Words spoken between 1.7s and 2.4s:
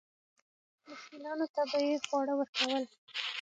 یې خواړه